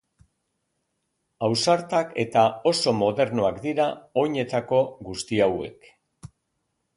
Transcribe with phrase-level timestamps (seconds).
[1.47, 3.87] Ausartak eta oso mdoernoak dira
[4.23, 4.81] oinetako
[5.11, 5.93] guzti hauek.